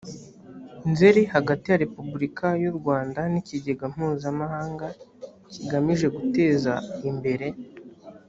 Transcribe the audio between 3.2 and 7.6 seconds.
n ikigega mpuzamahanga kigamije guteza imbere